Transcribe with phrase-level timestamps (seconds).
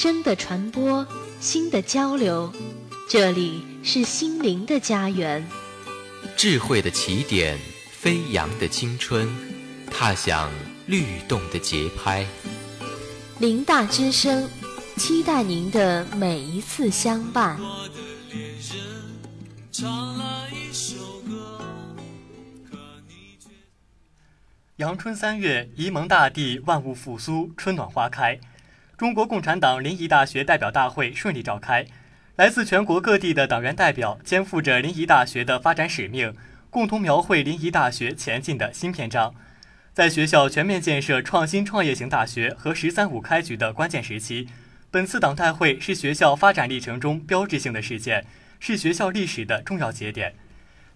[0.00, 1.04] 声的传播，
[1.40, 2.52] 心的交流，
[3.08, 5.44] 这里是心灵的家园。
[6.36, 7.58] 智慧的起点，
[7.90, 9.28] 飞扬的青春，
[9.90, 10.52] 踏响
[10.86, 12.24] 律动的节拍。
[13.40, 14.48] 林大之声，
[14.96, 17.58] 期待您的每一次相伴。
[24.76, 28.38] 阳春三月，沂蒙大地万物复苏，春暖花开。
[28.98, 31.86] 中国共产党临沂大学代表大会顺利召开，
[32.34, 36.34] 来自全国各地的党员代表肩负着临沂大学的发展使命，
[36.68, 39.32] 共同描绘临沂大学前进的新篇章。
[39.94, 44.48] 在学校全面建设创新创业型大学和“十三五”开局的关键时期，
[44.90, 48.26] 本次党代会是学校发展历程中标志性的事件，
[48.58, 50.34] 是学校历史的重要节点。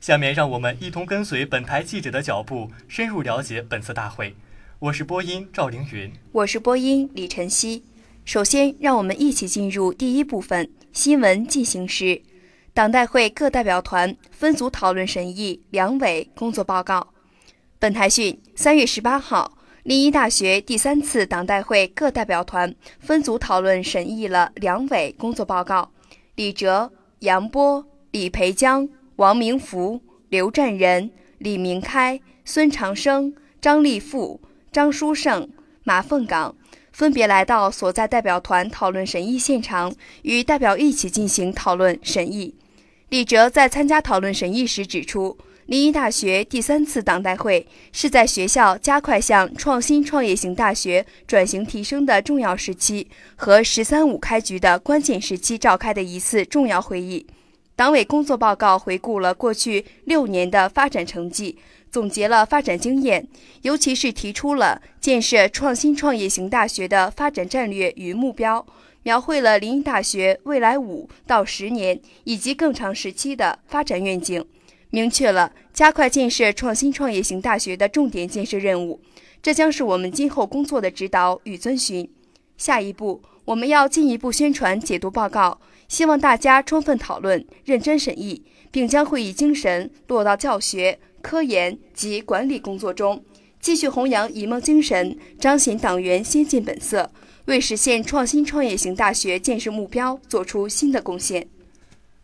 [0.00, 4.34] 下面让我们一同跟随本台记者的脚步，深入了解本次大会。
[4.80, 7.84] 我是播音赵凌云，我是播音李晨曦。
[8.25, 12.23] 首先，让我们一起进入第一部分新闻进行时。
[12.73, 17.09] 党代会各代表团分组讨论审议两委工作报告。
[17.78, 25.91] 本台讯：三月十八号，临沂大学第三次党代会各代表团分组讨论审议了两委工作报告。
[26.37, 28.89] 李哲、杨波、李培江。
[29.17, 30.00] 王明福、
[30.31, 34.41] 刘占仁、李明开、孙长生、张立富、
[34.73, 35.48] 张书胜、
[35.84, 36.56] 马凤岗
[37.03, 42.55] 分别来到所在代表团讨论审议现场，与代表一起进行讨论审议。
[43.09, 45.36] 李哲在参加讨论审议时指出，
[45.67, 57.27] 临沂大学第三次党代会是在学校加快向创新创业型大学转型提升的重要时期和“十三五”开局的关键时期召开的一次重要会议。
[57.75, 61.59] 党委工作报告回顾了过去六年的发展成绩，
[61.93, 63.29] 总结了发展经验，
[63.61, 68.67] 尤其是提出了建设创新创业型大学的发展战略与目标，
[69.03, 74.43] 描绘了临沂大学未来五到十年以及更长时期的发展愿景，
[74.89, 78.99] 明确了加快建设创新创业型大学的重点建设任务。
[79.43, 82.09] 这将是我们今后工作的指导与遵循。
[82.56, 85.61] 下一步，我们要进一步宣传解读报告。
[85.89, 93.25] 希望大家充分讨论、认真审议，并将会议精神落到教学、科研及管理工作中，
[93.60, 97.10] 继续弘扬以梦精神，彰显党员先进本色，
[97.47, 101.49] 为实现创新创业型大学建设目标做出新的贡献。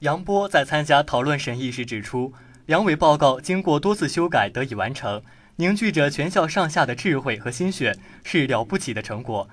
[0.00, 2.32] 杨波在参加讨论审议时指出，
[2.66, 5.22] 两委报告经过多次修改得以完成，
[5.56, 9.48] 凝聚着全校上下的智慧和心血，是了不起的成果。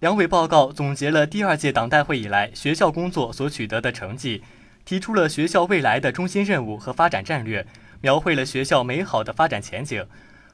[0.00, 4.42] 两委报告总结了第二届党代会以来学校工作所取得的成绩，
[4.84, 7.66] 提出了学校未来的中心任务和发展战略，
[8.00, 10.06] 描绘了学校美好的发展前景。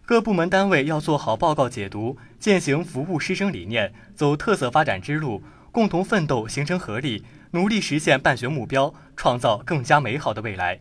[0.06, 10.81] 各部门单位要做好报告解读，践行服务师生理念，走特色发展之路，共同奋斗，形成合力，努力实现办学目标，创造更加美好的未来。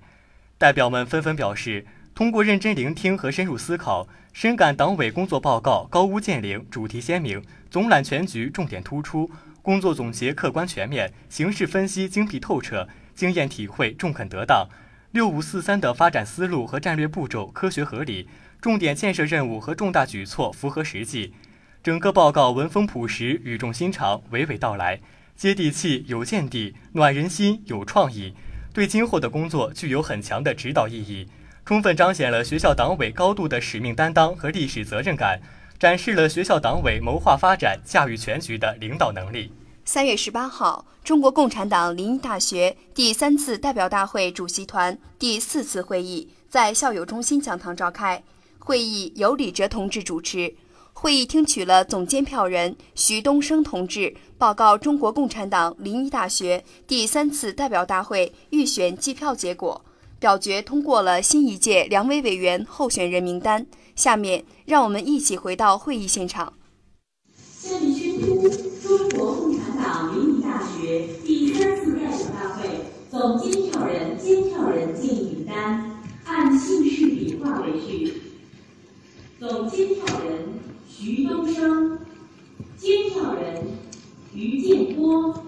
[0.58, 4.08] 代表们纷纷表示，通过认真聆听和深入思考。
[4.34, 9.30] 深感党委工作报告高屋建瓴，主题鲜明，总揽全局，重点突出，
[9.62, 14.68] 工作总结客观全面，形势分析精辟透彻，经验体会中肯得当，
[15.14, 18.28] 六五四三的发展思路和战略步骤科学合理，
[18.60, 21.36] 重点建设任务和重大举措符合实际。
[21.84, 25.00] 整个报告文风朴实，语重心长，娓娓道来，
[25.36, 28.34] 接地气，有见地，暖人心，有创意，
[28.74, 31.28] 对今后的工作具有很强的指导意义。
[31.64, 35.40] 充分彰显了学校党委高度的使命担当和历史责任感，
[35.78, 39.52] 展示了学校党委谋划发展、驾驭全局的领导能力。
[39.86, 48.24] 三月十八号，中国共产党临沂大学第三次代表大会主席团第四次会议在校友中心讲堂召开，
[48.60, 50.56] 会议由李哲同志主持。
[50.94, 59.84] 会议听取了总监票人徐东升同志报告中国共产党临沂大学第三次代表大会预选计票结果。
[60.18, 63.66] 表决通过了新一届两委委员候选人名单。
[63.98, 66.54] 下面，让我们一起回到会议现场。
[73.24, 78.22] 总监票人、监票人建议名单，按姓氏笔画为序：
[79.40, 80.50] 总监票人
[80.90, 82.00] 徐东升，
[82.76, 83.66] 监票人
[84.36, 85.42] 于建波、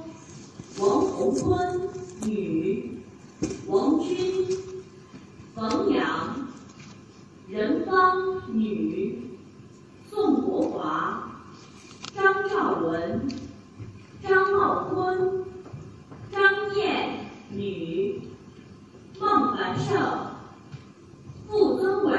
[0.79, 1.89] 王洪坤，
[2.25, 2.91] 女。
[3.67, 4.47] 王军、
[5.53, 6.47] 冯阳、
[7.49, 9.31] 任芳女、
[10.09, 11.41] 宋国华、
[12.15, 13.27] 张兆伦、
[14.23, 15.43] 张茂坤、
[16.31, 18.21] 张燕女、
[19.19, 20.27] 孟凡胜、
[21.47, 22.17] 傅增伟、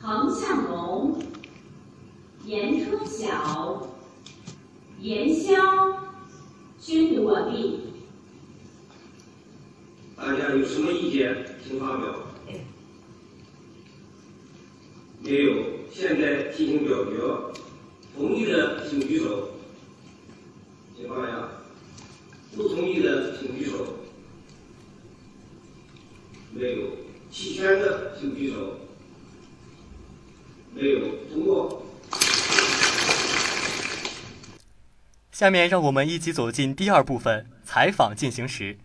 [0.00, 1.20] 滕向龙、
[2.44, 3.88] 严春晓、
[5.00, 5.56] 严潇、
[15.22, 15.54] 没有。
[15.90, 17.18] 现在进行表决，
[18.16, 19.48] 同意的请举手。
[20.96, 21.48] 请放下。
[22.54, 23.96] 不同意的请举手。
[26.54, 26.82] 没有。
[27.30, 28.80] 弃权的请举手。
[30.74, 31.00] 没有。
[31.32, 31.82] 通过。
[35.32, 38.78] 下面让我们一起走进第二部分采访进行时。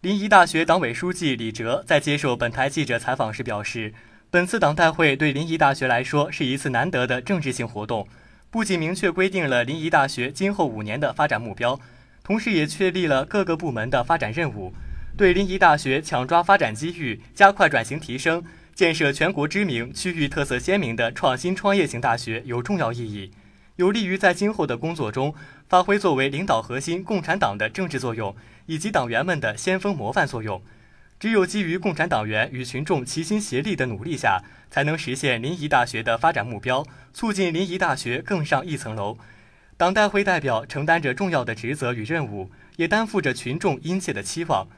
[0.00, 3.94] 临沂大学党委书记李哲在接受本台记者采访时表示，
[4.30, 8.08] 本次党代会对临沂大学来说是一次难得的政治性活动，
[8.50, 11.78] 不仅明确规定了临沂大学今后五年的发展目标，
[12.24, 14.74] 同时也确立了各个部门的发展任务，
[15.16, 18.42] 对临沂大学抢抓发展机遇、加快转型提升、
[18.74, 23.30] 建设全国知名、区域特色鲜明的创新创业型大学有重要意义，
[23.76, 25.34] 有利于在今后的工作中
[25.68, 28.34] 发挥作为领导核心共产党的政治作用。
[28.66, 30.62] 以及党员们的先锋模范作用，
[31.18, 39.18] 只有基于共产党员与群众齐心协力的努力下，才能实现临沂大学的发展目标，促进临沂大学更上一层楼。
[39.76, 44.68] 党代会代表承担着重要的职责与任务，也担负着群众殷切的期望。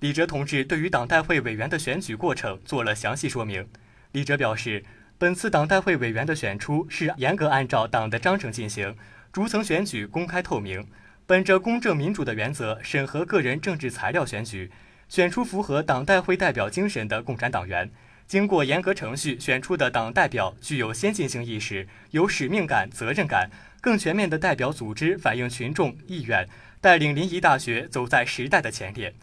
[0.00, 3.66] 李哲同志对于党代会委员的选举过程做了详细说明。
[4.12, 4.84] 李哲表示，
[5.16, 8.94] 本次党代会委员的选出是严格按照党的章程进行，
[9.32, 10.86] 逐层选举公开透明。
[11.24, 14.70] 本着公正民主的原则审核个人政治材料选举，
[15.08, 17.90] 选出符合党代会代表精神的共产党员。
[18.26, 23.48] 经过严格程序选出的党代表具有先进性意识，有使命感、责任感，
[23.80, 26.46] 更全面地代表组织反映群众意愿，
[26.82, 29.14] 带领临沂大学走在时代的前列。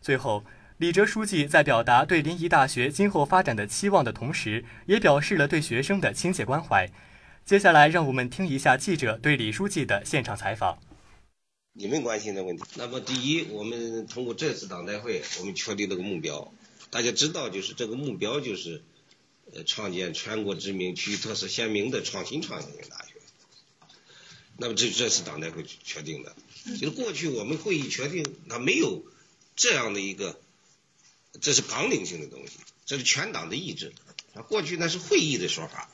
[0.00, 0.44] 最后，
[0.78, 6.90] 李哲书记在表达对临沂大学今后发展的期望的同时，也表示了对学生的亲切关怀。
[7.44, 10.78] 接下来，让我们听一下记者对李书记的现场采访。
[11.72, 12.64] 你们关心的问题。
[12.76, 16.52] 那么，第一，我们通过这次党代会，我们确立了个目标。
[16.90, 18.82] 大家知道，就是这个目标就是，
[19.54, 23.14] 呃，创建全国知名、区域特色鲜明的创新创业型大学。
[24.56, 26.34] 那么，这这次党代会确定的。
[26.80, 29.02] 就是过去我们会议确定，它没有
[29.58, 30.40] 这样的一个，
[31.42, 32.52] 这是纲领性的东西，
[32.86, 33.92] 这是全党的意志。
[34.48, 35.90] 过去那是会议的说法。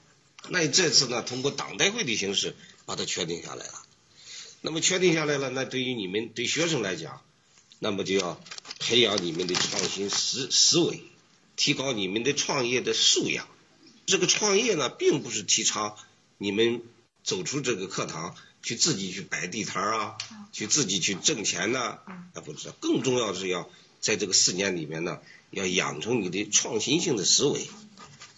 [0.51, 3.83] 那你这次呢，通过党代会的形式把它确定下来了。
[4.61, 7.23] 那么确定下来了，那对于你们对学生来讲，
[7.79, 8.39] 那么就要
[8.79, 11.01] 培养你们的创新思思维，
[11.57, 13.49] 提高你们的创业的素养。
[14.05, 15.97] 这个创业呢，并不是提倡
[16.37, 16.83] 你们
[17.25, 20.19] 走出这个课堂去自己去摆地摊啊，
[20.53, 21.99] 去自己去挣钱呐，
[22.35, 23.69] 啊不知道，更重要是要
[24.01, 25.19] 在这个四年里面呢，
[25.51, 27.67] 要养成你的创新性的思维，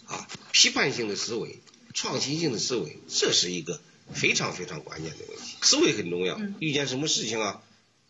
[0.07, 1.61] 啊，批判性的思维，
[1.93, 3.81] 创新性的思维，这是一个。
[4.15, 6.39] 非常非常关键的问题，思维很重要。
[6.61, 7.61] 遇见什么事情啊，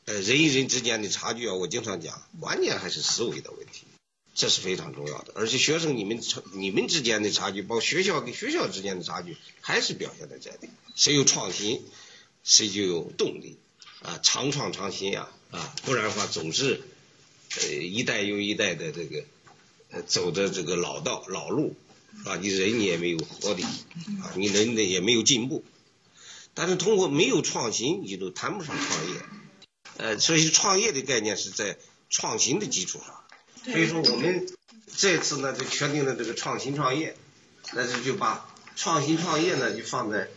[0.05, 3.87] 呃，人与人之间的差距啊，我经常讲，关键还是思维的问题，
[4.37, 5.33] 这是非常重要的。
[5.35, 10.69] 而且学生你们差你们之间的差距，包括学校跟学校之间的差距，还是表现在这里。
[10.95, 11.83] 谁有创新，
[12.45, 13.57] 谁就有动力
[14.03, 16.83] 啊，常创常新呀啊，不然的话总是
[17.61, 19.25] 呃一代又一代的这个
[20.07, 21.75] 走的这个老道老路
[22.25, 23.63] 啊，你人你也没有活力
[24.23, 25.65] 啊，你人呢也没有进步。
[26.53, 29.21] 但是通过没有创新，你都谈不上创业。
[29.99, 31.79] 呃，所以创业的概念是在
[32.11, 33.23] 创新的基础上。
[33.67, 34.49] 所以说我们
[34.97, 37.17] 这次呢就确定了这个创新创业，
[37.75, 40.29] 但是就把创新创业呢就放在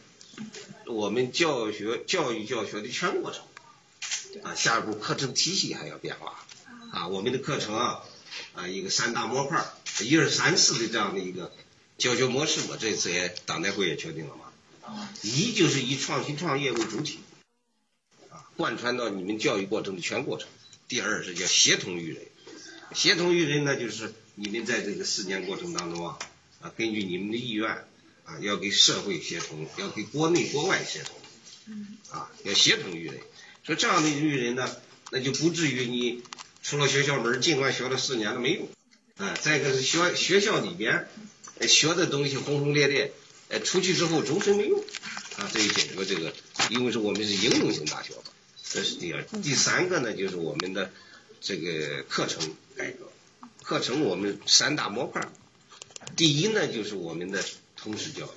[0.85, 3.43] 我们教学教育教学的全过程。
[4.43, 6.45] 啊，下一步课程体系还要变化。
[6.91, 8.03] 啊，我们的课程啊
[8.53, 9.65] 啊一个三大模块，
[10.01, 11.51] 一二三四的这样的一个
[11.97, 15.09] 教学模式我，这次也党代会也确定了嘛。
[15.23, 17.19] 一就是以创新创业为主体，
[18.29, 20.47] 啊，贯穿到你们教育过程的全过程。
[20.87, 22.23] 第二是叫协同育人，
[22.93, 26.19] 协同育人呢，就是你们在这个四年过程当中啊，
[26.61, 27.69] 啊，根据你们的意愿
[28.25, 31.15] 啊，要给社会协同，要给国内国外协同，
[32.09, 33.19] 啊，要协同育人。
[33.63, 34.69] 说这样的育人呢，
[35.11, 36.23] 那就不至于你
[36.63, 38.67] 出了学校门，尽管学了四年了没用，
[39.17, 41.07] 啊，再一个是学学校里边
[41.67, 43.11] 学的东西轰轰烈烈。
[43.51, 44.79] 呃，出去之后终身没用
[45.37, 45.49] 啊！
[45.51, 46.31] 这一点说这个，
[46.69, 48.21] 因为是我们是应用型大学嘛，
[48.63, 49.23] 这是第二。
[49.23, 50.91] 第三个呢，就是我们的
[51.41, 53.11] 这个课程改革。
[53.61, 55.27] 课程我们三大模块，
[56.15, 57.43] 第一呢就是我们的
[57.75, 58.29] 通识教育，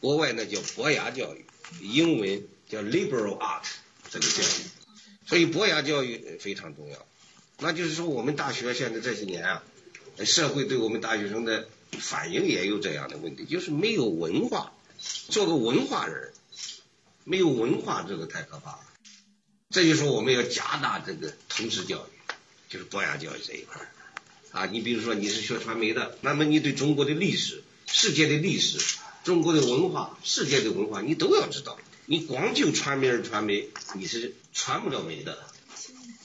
[0.00, 1.44] 国外呢叫博雅教育，
[1.80, 3.64] 英文叫 liberal art
[4.08, 5.26] 这个教育。
[5.26, 7.04] 所以博雅教育非常重要。
[7.58, 9.62] 那就是说，我们大学现在这些年啊，
[10.24, 11.68] 社会对我们大学生的。
[11.98, 14.72] 反映也有这样的问题，就是没有文化，
[15.28, 16.32] 做个文化人，
[17.24, 18.84] 没有文化，这个太可怕了。
[19.70, 22.19] 这就说我们要加大这个通识教育，
[22.70, 23.82] 就是博雅教育这一块
[24.52, 24.64] 啊。
[24.64, 28.78] 你比如说你是学传媒的，那么你对中国的历史世界的历史、
[29.24, 31.78] 中国的文化、世界的文化，你都要知道。
[32.06, 35.38] 你光就传媒而传媒，你是传不了媒的，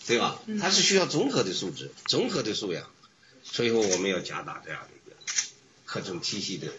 [0.07, 0.39] 对吧？
[0.59, 2.89] 它是需要综合的素质、综合的素养。
[3.43, 5.15] 所以说，我们要加大这样的一个
[5.85, 6.69] 课程体系的。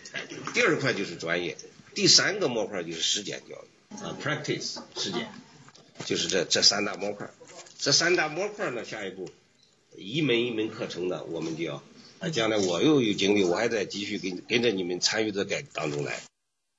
[0.52, 1.56] 第二块就是专业，
[1.94, 5.28] 第三个模块就是实践教育啊，practice 实践，
[6.04, 7.30] 就是这这三大模块。
[7.78, 9.30] 这三大模块呢，下一步
[9.96, 11.82] 一门一门课程呢，我们就要
[12.18, 12.28] 啊。
[12.28, 16.22] 将来我又有精力，我还在继续跟跟着你们参与到改革当中来。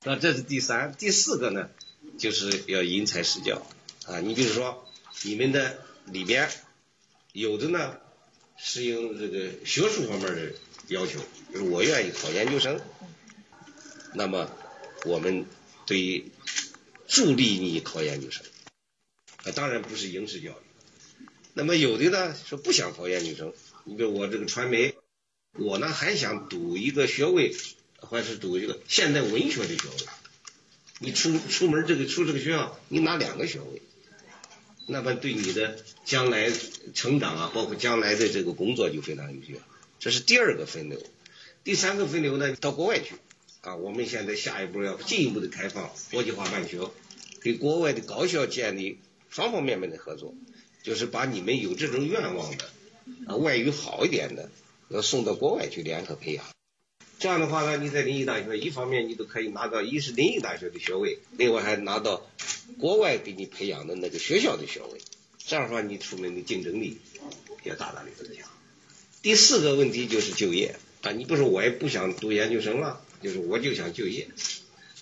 [0.04, 1.70] 那这是第三、第四个呢，
[2.18, 3.66] 就是要因材施教
[4.06, 4.20] 啊。
[4.20, 4.86] 你比如说，
[5.22, 6.48] 你们的里边
[7.32, 7.98] 有的呢。
[8.60, 10.52] 适应这个学术方面的
[10.88, 11.20] 要求，
[11.52, 12.80] 就是我愿意考研究生，
[14.14, 14.50] 那么
[15.04, 15.46] 我们
[15.86, 16.24] 对于
[17.06, 18.44] 助力你考研究生，
[19.44, 20.67] 啊，当然不是应试教育。
[21.58, 24.94] 那么有的呢说不想考研究生，你比如我这个传媒，
[25.58, 27.52] 我呢还想读一个学位，
[27.96, 30.06] 或者是读一个现代文学的学位。
[31.00, 33.82] 你出出门这个出这个学校，你拿两个学位。
[34.86, 36.48] 那么对你的将来
[36.94, 39.60] 成长啊，包括将来的这个工作就非常有效。
[39.98, 41.02] 这是第二个分流，
[41.64, 43.16] 第三个分流呢，到国外去
[43.62, 43.74] 啊。
[43.74, 46.88] 我们现在下一步要进一步的开放国际化办学，
[47.40, 50.36] 跟国外的高校建立方方面面的合作，
[50.82, 52.70] 就是把你们有这种愿望的
[53.26, 54.50] 啊，外语好一点的，
[54.88, 56.44] 要送到国外去联合培养。
[57.18, 62.24] 这样的话呢，你在临沂大学，一方面你都可以拿到一是临沂大学的学位，另外还拿到
[62.78, 65.00] 国外给你培养的那个学校的学位。
[65.38, 66.98] 这样的话，你出门的竞争力
[67.64, 68.48] 也大大的增强。
[69.20, 74.28] 第四个问题就是就业啊，你不是我也不想读研究生了，就是我就想就业。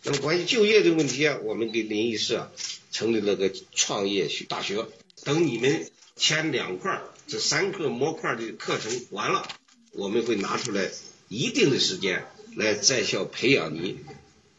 [0.05, 2.51] 那么关于就业的问题啊，我们给临沂市啊
[2.93, 4.87] 成立了个创业学大学。
[5.27, 9.49] 等你们前两块这三个模块的课程完了，
[9.91, 10.89] 我们会拿出来。
[11.29, 13.99] 一定的时间来在校培养你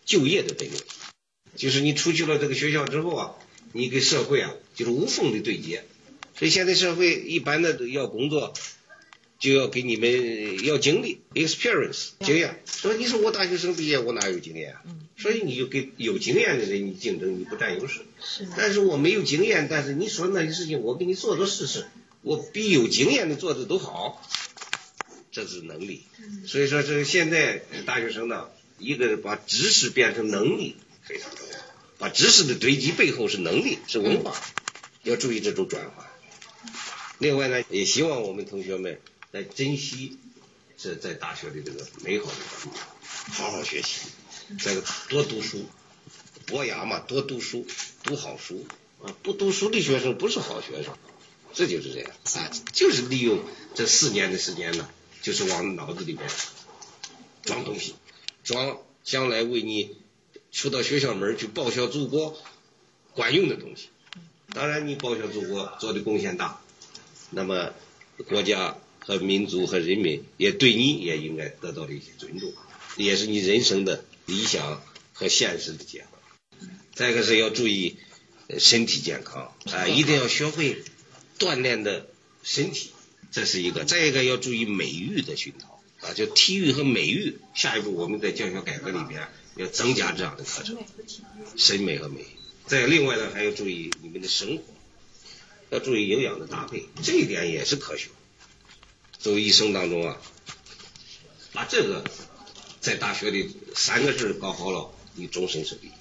[0.04, 0.78] 就业的本领，
[1.56, 3.36] 就是你出去了这个学校之后啊，
[3.72, 5.86] 你跟社会啊就是无缝的对接。
[6.38, 8.54] 所以现在社会一般的都要工作，
[9.40, 12.62] 就要给你们要经历 experience 经验。
[12.66, 14.82] 所以你说我大学生毕业我哪有经验啊？
[15.18, 18.02] 所以你就跟有经验的人你竞争你不占优势。
[18.22, 18.48] 是。
[18.58, 21.88] 但是我没有经验，但是你说那些事情我给你做做试试，
[22.22, 24.22] 我比有经验的做的都好。
[25.30, 26.02] 这是能力，
[26.48, 28.48] 所以说这个现在大学生呢，
[28.80, 31.60] 一个把知识变成能力非常重要，
[32.00, 34.36] 把知识的堆积背后是能力，是文化，
[35.04, 36.08] 要注意这种转换。
[37.20, 39.00] 另外呢，也希望我们同学们
[39.38, 40.18] 来珍惜
[40.78, 42.38] 这在大学的这个美好的，
[43.34, 44.08] 好好学习，
[44.58, 45.66] 这个多读书，
[46.48, 47.68] 博雅嘛，多读书，
[48.04, 48.66] 读好书
[49.04, 50.96] 啊，不读书的学生不是好学生，
[51.54, 53.44] 这就是这样啊，就是利用
[53.76, 54.90] 这四年的时间呢。
[55.20, 56.24] 就是往脑子里面
[57.42, 57.96] 装东西，
[58.46, 59.98] 装将来为你
[60.52, 62.38] 出到学校门去报效祖国
[63.14, 63.90] 管用的东西。
[64.54, 66.62] 当然，你报效祖国做的贡献大，
[67.32, 67.74] 那么
[68.30, 72.54] 国家和民族和人民也对你也应该得到了一些尊重，
[72.98, 74.84] 也是你人生的理想
[75.14, 76.10] 和现实的结合。
[76.94, 77.96] 再一个是要注意
[78.60, 80.84] 身体健康啊，一定要学会
[81.40, 82.10] 锻炼的
[82.44, 82.90] 身体。
[83.32, 87.38] 这是一个，再一个要注意美育的熏陶啊，就体育和美育。
[87.56, 90.78] 下一步我们在教学改革里边要增加这样的课程，
[91.56, 92.26] 审美和美。
[92.66, 94.64] 再另外呢，还要注意你们的生活，
[95.70, 98.10] 要注意营养的搭配，这一点也是科学。
[99.20, 100.18] 作为一生当中啊，
[101.54, 102.04] 把这个
[102.80, 105.92] 在大学里三个字搞好了，你终身胜利。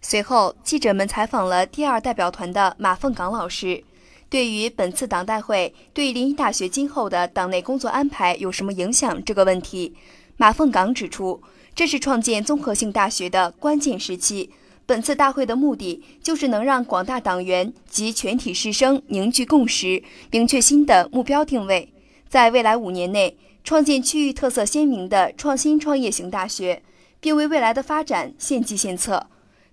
[0.00, 3.82] 随后，记者们采访了第二代表团的马凤岗老师。
[4.30, 9.94] 对于本次党代会对临沂大学今后的党内工作安排有什么影响这个问题，
[10.36, 11.40] 马凤岗指出，
[11.74, 14.50] 这是创建综合性大学的关键时期。
[14.86, 21.93] 本次大会的目的就是能让广大党员及全体师生凝聚共识，明确新的目标定位，
[22.34, 26.82] 在未来五年内创建区域特色鲜明的创新创业型大学，
[27.20, 29.28] 并为未来的发展献计献策。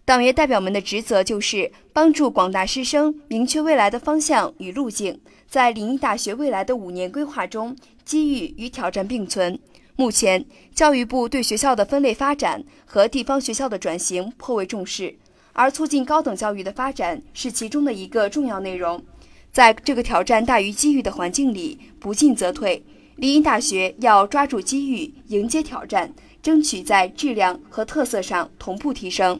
[0.06, 7.76] 党员代表们的职责就是帮助广大师生明确未来的方向与路径，在临沂大学未来的五年规划中，
[8.06, 9.58] 机遇与挑战并存。
[9.96, 15.16] 目前，教育部对学校的分类发展和地方学校的转型颇为重视，
[15.54, 19.04] 而促进高等教育的发展是其中的一个重要内容。
[19.52, 22.84] 在这个挑战大于机遇的环境里，不进则退。
[23.18, 29.40] 临沂大学要抓住机遇，迎接挑战，争取在质量和特色上同步提升。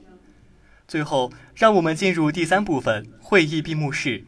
[0.88, 4.26] 最后，让我们进入第三部分会议闭幕式。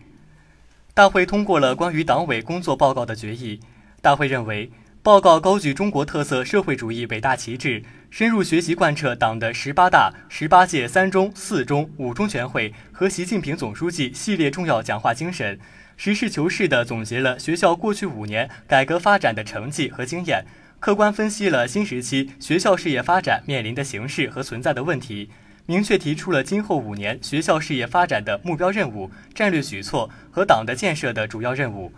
[0.93, 3.59] 大会通过了关于党委工作报告的决议。
[4.01, 4.71] 大会认为，
[5.01, 15.59] 报告高举中国特色社会主义伟大旗帜，深入学习贯彻党的十八大、十八届三中、四中、五中全会和习近平总书记系列重要讲话精神，
[15.97, 20.45] 实事求是地总结了学校过去五年改革发展的成绩和经验，
[20.79, 25.31] 客观分析了新时期学校事业发展面临的形势和存在的问题，
[25.65, 31.91] 明确提出了今后五年学校事业发展的目标任务、战略举措和党的建设的主要任务。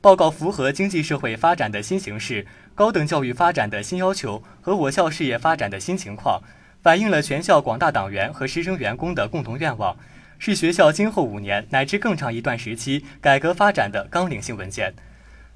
[0.00, 6.40] 报告符合经济社会发展的新形势、高等教育发展的新要求和我校事业发展的新情况，
[6.80, 9.96] 反映了全校广大党员和师生员工的共同愿望，
[10.38, 14.94] 是学校今后五年乃至更长一段时期改革发展的纲领性文件。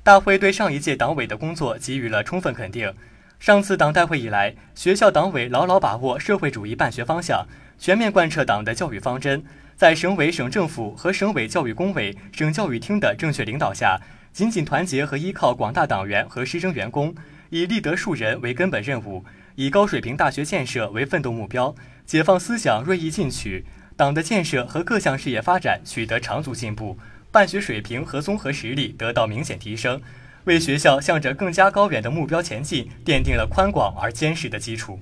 [0.03, 2.93] 大会对上一届党委的工作给予了充分肯定。
[3.39, 7.47] 上次党代会以来，学校党委牢牢把握社会主义办学方向，
[7.79, 9.45] 全面贯彻党的教育方针，
[9.77, 14.01] 在省委省政府和省委教育工委、省教育厅的正确领导下。
[14.33, 17.15] 紧紧团结和依靠广大党员和师生员工，
[17.51, 19.25] 以立德树人为根本任务，
[19.57, 21.75] 以高水平大学建设为奋斗目标，
[22.07, 26.97] 解放思想锐意进取，党的建设和各项事业发展取得长足进步，
[27.31, 30.01] 办学水平和综合实力得到明显提升，
[30.45, 34.99] 为学校向着更加高远的目标前进奠定了宽广而坚实的基础。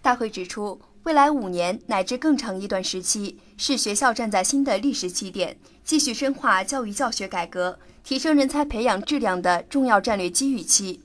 [0.00, 7.78] 大会指出，未来五年乃至更长一段时期，是学校站在新的历史起点，继续深化教育教学改革。
[8.02, 11.00] 提升人才培养质量的重要战略机遇期，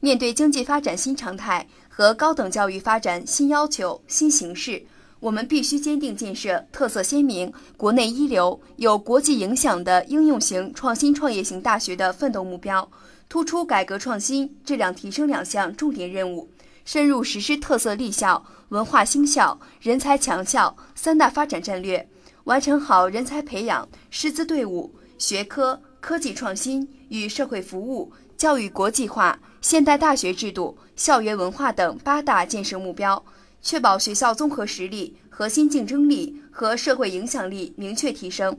[0.00, 4.84] 面对经济发展新常态和高等教育发展新要求、新形势，
[5.20, 12.88] 我们必须坚定建设特色鲜明、国内一流、有国际影响的应用型创新创业型大学的奋斗目标，
[13.28, 16.48] 突出改革创新、质量提升两项重点任务，
[16.84, 22.06] 深入实施特色立校、文化兴校、人才强校三大发展战略，
[22.44, 25.80] 完成好人才培养、师资队伍、学科。
[26.04, 33.24] 科技创新与社会服务、教育国际化、现代大学制度、校园文化等八大建设目标，
[33.62, 38.54] 确保学校综合实力、核心竞争力和社会影响力明确提升。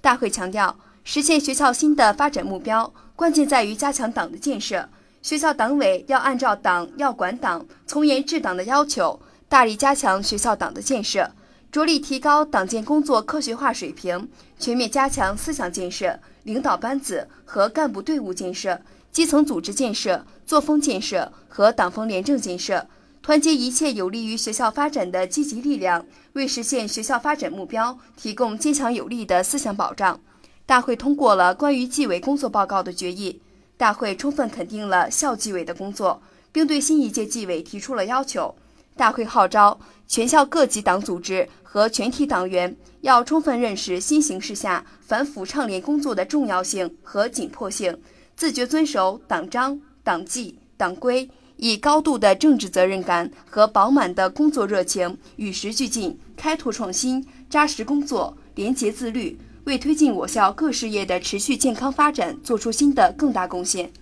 [0.00, 4.88] 大会强调，实现学校新的发展目标，关键在于加强党的建设。
[5.20, 11.30] 学校党委要按照党要管党、从严治党的要求，大力加强学校党的建设，
[11.70, 16.18] 着力提高党建工作科学化水平，全面加强思想建设。
[16.44, 22.86] 领导班子和干部队伍建设、基层组织建设、作风建设和党风廉政建设，
[23.20, 30.20] 团结一切有利于学校发展的积极力量，为实现学校发展目标提供坚强有力的思想保障。
[30.64, 33.42] 大会通过了关于纪委工作报告的决议。
[33.76, 38.54] 大会充分肯定了校纪委的工作，并对新一届纪委提出了要求。
[38.96, 39.78] 大会号召
[40.08, 47.96] 全校各级党组织和全体党员要充分认识新形势下反腐倡廉工作的重要性和紧迫性，
[48.34, 63.92] 自觉遵守党章、党纪、党规，以高度的政治责任感和饱满的工作热情，与时俱进，开拓创新，扎实工作，廉洁自律，为推进我校各事业的持续健康发展做出新的更大贡献。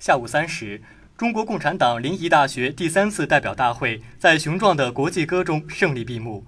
[0.00, 0.82] 下午三时。
[1.18, 6.46] 中国共产党临沂大学第三次代表大会在雄壮的国际歌中胜利闭幕。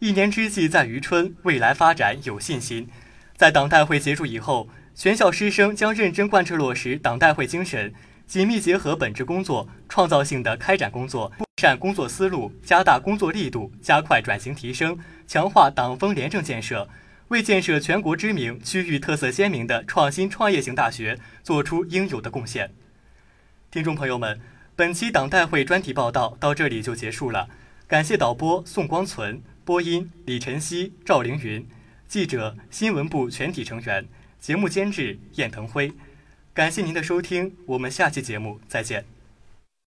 [0.00, 2.88] 一年之计在于春，未来发展有信心。
[3.36, 7.94] 在党代会结束以后，全校师生将认真贯彻落实党代会精神，
[8.26, 16.88] 紧密结合本职工作，创造性的开展工作，完善工作思路，加大工作力度，加快转型提升，强化党风廉政建设，
[17.28, 22.72] 为建设全国知名、区域特色鲜明的创新创业型大学做出应有的贡献。
[23.70, 24.40] 听众朋友们，
[24.74, 27.50] 本期党代会专题报道到这里就结束了。
[27.86, 31.68] 感谢导播宋光存，播音李晨曦、赵凌云，
[32.06, 34.08] 记者新闻部全体成员，
[34.40, 35.92] 节目监制燕腾辉。
[36.54, 39.17] 感谢您的收听，我们下期节目再见。